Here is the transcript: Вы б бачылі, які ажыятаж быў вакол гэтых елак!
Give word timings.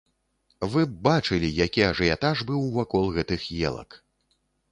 Вы 0.75 0.85
б 0.93 0.95
бачылі, 1.07 1.49
які 1.65 1.81
ажыятаж 1.91 2.37
быў 2.49 2.61
вакол 2.79 3.05
гэтых 3.21 3.41
елак! 3.71 3.89